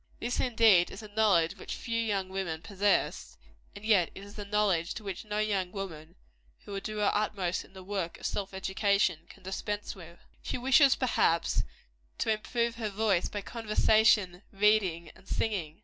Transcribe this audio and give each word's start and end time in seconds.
This, 0.19 0.39
indeed, 0.39 0.89
is 0.89 1.03
a 1.03 1.09
knowledge 1.09 1.57
which 1.57 1.75
few 1.75 1.99
young 2.01 2.29
women 2.29 2.63
possess; 2.63 3.37
and 3.75 3.85
yet 3.85 4.09
it 4.15 4.23
is 4.23 4.39
a 4.39 4.45
knowledge 4.45 4.99
which 4.99 5.23
no 5.25 5.37
young 5.37 5.71
woman, 5.71 6.15
who 6.65 6.71
would 6.71 6.81
do 6.81 6.97
her 6.97 7.11
utmost 7.13 7.63
in 7.63 7.73
the 7.73 7.83
work 7.83 8.19
of 8.19 8.25
self 8.25 8.51
education, 8.51 9.19
can 9.29 9.43
dispense 9.43 9.93
with. 9.95 10.17
She 10.41 10.57
wishes, 10.57 10.95
perhaps, 10.95 11.61
to 12.17 12.33
improve 12.33 12.77
her 12.77 12.89
voice 12.89 13.29
by 13.29 13.41
conversation, 13.41 14.41
reading 14.51 15.11
and 15.15 15.27
singing. 15.27 15.77